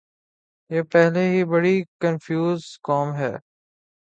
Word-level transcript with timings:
یہ 0.71 0.81
پہلے 0.91 1.23
ہی 1.29 1.43
بڑی 1.43 1.75
کنفیوز 2.01 2.61
قوم 2.83 3.09
ہے۔ 3.15 3.33